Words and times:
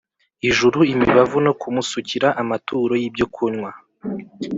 Ijuru 0.49 0.79
imibavu 0.93 1.37
no 1.45 1.53
kumusukira 1.61 2.27
amaturo 2.41 2.93
y 3.01 3.05
ibyokunywa 3.07 3.71